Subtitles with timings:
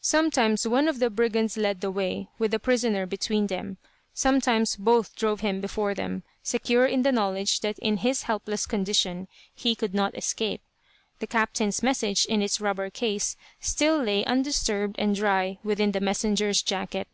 [0.00, 3.76] Sometimes one of the brigands led the way, with the prisoner between them,
[4.14, 9.28] sometimes both drove him before them, secure in the knowledge that in his helpless condition
[9.54, 10.62] he could not escape.
[11.18, 16.62] The captain's message, in its rubber case, still lay undisturbed and dry within the messenger's
[16.62, 17.06] jacket.